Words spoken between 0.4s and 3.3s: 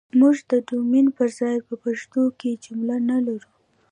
ده ډومين پر ځاى په پښتو کې که جمله نه